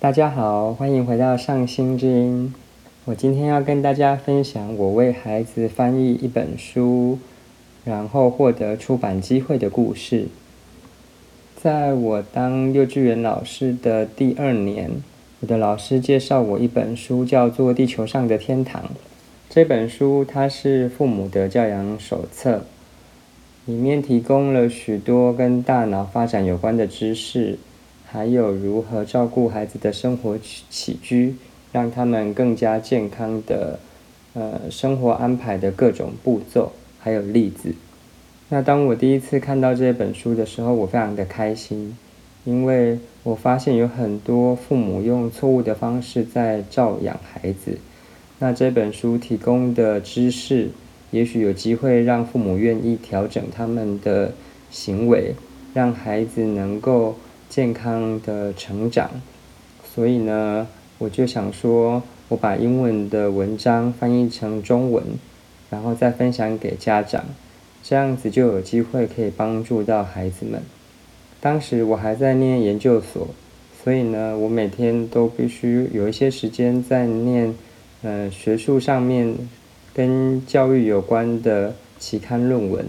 [0.00, 2.54] 大家好，欢迎回到上心之音。
[3.04, 7.18] 我今天要跟大家分享我为孩子翻译一本书，
[7.84, 10.28] 然后获得出版机会的故事。
[11.54, 14.90] 在我当幼稚园老师的第二年，
[15.40, 18.82] 我的老师介绍我一本书，叫做《地球上的天堂》。
[19.50, 22.64] 这本书它是父母的教养手册，
[23.66, 27.58] 里面提供了许多跟大脑发展有关的知识。
[28.12, 30.36] 还有如何照顾孩子的生活
[30.68, 31.36] 起居，
[31.70, 33.78] 让他们更加健康的，
[34.34, 37.72] 呃，生活安排的各种步骤，还有例子。
[38.48, 41.96] 那当我第一次看到这本书的时候，我非常的开心，
[42.44, 47.78] 因为我发现有很多父母用错误的方式在照养孩子。
[48.40, 50.70] 那这本书提供的知识，
[51.12, 54.32] 也许有机会让父母愿意调整他们的
[54.68, 55.36] 行为，
[55.72, 57.14] 让孩子能够。
[57.50, 59.10] 健康的成长，
[59.92, 60.68] 所以呢，
[60.98, 65.02] 我就想说，我把英文的文章翻译成中文，
[65.68, 67.24] 然后再分享给家长，
[67.82, 70.62] 这样子就有机会可以帮助到孩子们。
[71.40, 73.26] 当时我还在念研究所，
[73.82, 77.52] 所以呢，我每天都必须有一些时间在念，
[78.02, 79.34] 呃，学术上面
[79.92, 82.86] 跟教育有关的期刊论文。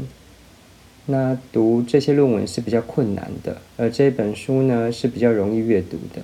[1.12, 6.24] 那读这些论文是比较困难的，而这本书呢是比较容易阅读的，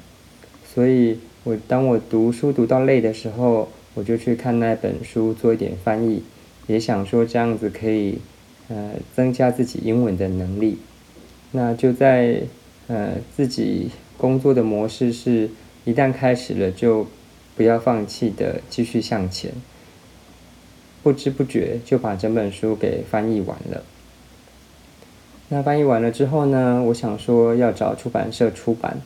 [0.65, 6.23] 所以我当我读书读到累的时候，我就去看那本书做一点翻译，
[6.67, 8.19] 也想说这样子可以，
[8.69, 10.77] 呃，增加自己英文的能力。
[11.51, 12.41] 那就在
[12.87, 15.49] 呃自己工作的模式是，
[15.85, 17.07] 一旦开始了就
[17.55, 19.51] 不要放弃的继续向前，
[21.03, 23.83] 不知不觉就把整本书给翻译完了。
[25.49, 26.83] 那翻译完了之后呢？
[26.87, 28.97] 我想说要找出版社出版。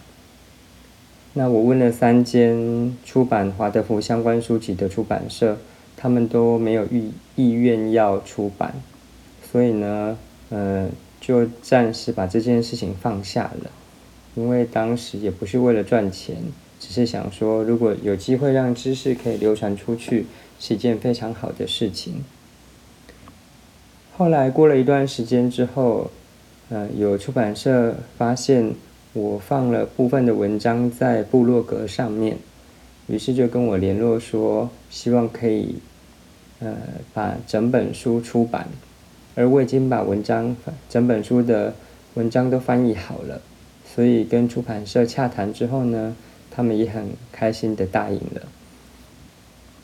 [1.33, 5.59] 那我问了三间出版华德福相关书籍的出版社，
[5.95, 8.73] 他们都没有意意愿要出版，
[9.51, 10.17] 所以呢，
[10.49, 10.89] 呃，
[11.21, 13.69] 就暂时把这件事情放下了。
[14.33, 16.37] 因为当时也不是为了赚钱，
[16.79, 20.25] 只是想说，如果有机会让知识可以流传出去，
[20.59, 22.23] 是一件非常好的事情。
[24.17, 26.09] 后来过了一段时间之后。
[26.71, 28.73] 呃，有出版社发现
[29.11, 32.37] 我放了部分的文章在部落格上面，
[33.07, 35.75] 于是就跟我联络说，希望可以
[36.61, 36.73] 呃
[37.13, 38.69] 把整本书出版，
[39.35, 40.55] 而我已经把文章
[40.89, 41.73] 整本书的
[42.13, 43.41] 文章都翻译好了，
[43.85, 46.15] 所以跟出版社洽谈之后呢，
[46.49, 48.43] 他们也很开心的答应了，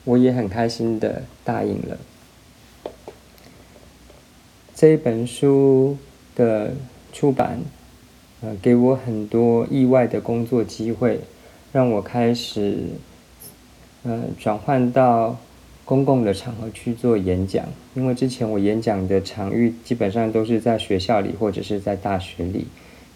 [0.05, 1.97] 我也很开心的答应了
[4.73, 5.97] 这一本书。
[6.37, 6.71] 的
[7.11, 7.59] 出版，
[8.41, 11.19] 呃，给我很多意外的工作机会，
[11.71, 12.77] 让我开始，
[14.03, 15.35] 呃，转换到
[15.83, 17.65] 公共的场合去做演讲。
[17.95, 22.67] 因为之前我演讲的场域基本上都是在学校里或者是在大学里，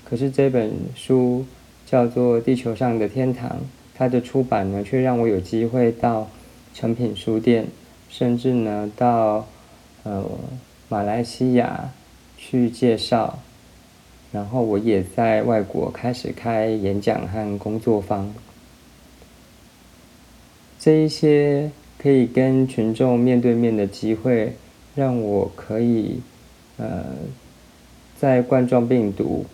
[0.03, 1.45] 可是这本书
[1.85, 3.49] 叫做《地球上的天堂》，
[3.93, 6.27] 它的出版呢，却让我有机会到
[6.73, 7.67] 成品书店，
[8.09, 9.45] 甚至呢到
[10.01, 10.25] 呃
[10.89, 11.91] 马来西亚。
[12.43, 13.37] 去介绍，
[14.31, 18.33] 然后我也在外国开始开演讲和工作坊。
[20.79, 21.69] 这一些
[21.99, 24.55] 可以跟群众面对面的机会，
[24.95, 26.19] 让我可以，
[26.77, 27.05] 呃，
[28.17, 29.45] 在冠状病毒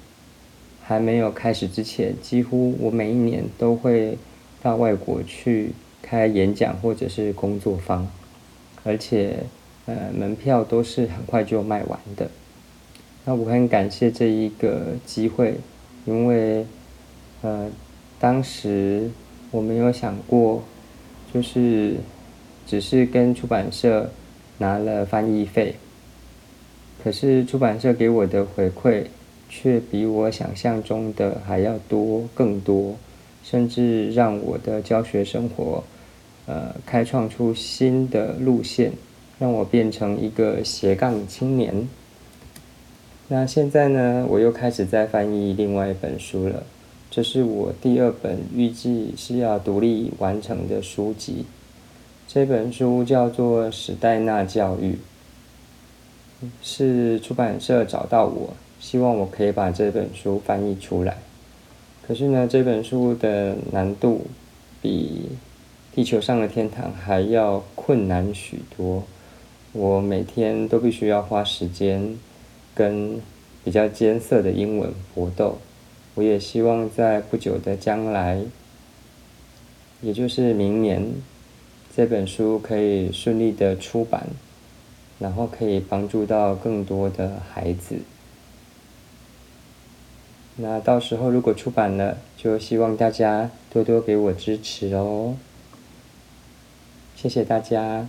[0.82, 4.18] 还没有开始之前，几乎我每一年都会
[4.64, 8.08] 到外国去开演讲或者是工作坊，
[8.86, 9.44] 而且，
[9.86, 12.32] 呃，门票都是很快就卖完的。
[13.30, 15.56] 那我很感谢这一个机会，
[16.06, 16.66] 因为，
[17.42, 17.70] 呃，
[18.22, 19.12] 当时
[19.52, 20.64] 我没有想过，
[21.34, 21.96] 就是
[22.66, 24.10] 只是跟出版社
[24.60, 25.76] 拿了翻译费，
[27.04, 29.04] 可是出版社给我的回馈
[29.50, 32.96] 却比我想象中的还要多更多，
[33.44, 35.84] 甚至让我的教学生活，
[36.46, 38.94] 呃，开创出新的路线，
[39.38, 41.90] 让我变成一个斜杠青年。
[43.30, 46.64] 那现在呢，我又开始在翻译另外一本书了。
[47.12, 51.46] 这是我第二本预计是要独立完成的书籍。
[52.26, 54.98] 这本书叫做《史黛纳教育》，
[56.62, 61.18] 是出版社找到我，希望我可以把这本书翻译出来。
[62.08, 64.28] 可是呢，这本书的难度
[64.82, 65.32] 比
[65.96, 69.04] 《地球上的天堂》还要困难许多。
[69.74, 72.18] 我每天都必须要花时间。
[72.78, 73.20] 跟
[73.64, 75.58] 比较艰涩的英文搏斗，
[76.14, 78.42] 我也希望在不久的将来，
[80.02, 81.12] 也就是明年，
[81.96, 84.28] 这本书可以顺利的出版，
[85.18, 87.98] 然后可以帮助到更多的孩子。
[90.58, 95.36] 那到时候如果出版了，就希望大家多多给我支持哦。
[97.16, 98.08] 谢谢大家。